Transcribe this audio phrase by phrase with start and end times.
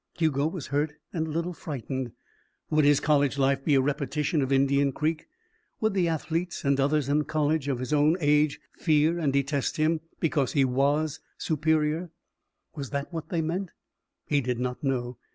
[0.17, 2.11] Hugo was hurt and a little frightened.
[2.71, 5.27] Would his college life be a repetition of Indian Creek?
[5.79, 9.77] Would the athletes and the others in college of his own age fear and detest
[9.77, 12.09] him because he was superior?
[12.75, 13.69] Was that what they meant?
[14.25, 15.19] He did not know.